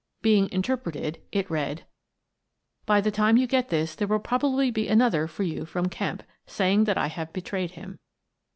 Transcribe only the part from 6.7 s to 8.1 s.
that I have betrayed him.